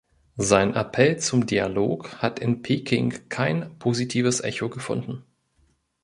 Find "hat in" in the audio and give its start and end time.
2.23-2.63